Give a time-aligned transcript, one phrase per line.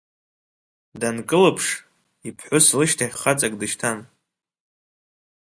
[0.99, 1.65] Данкылԥш,
[2.27, 3.99] иԥҳәыс лышьҭахь хаҵак дышьҭан.